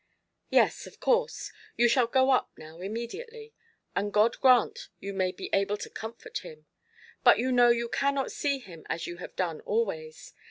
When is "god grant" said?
4.11-4.89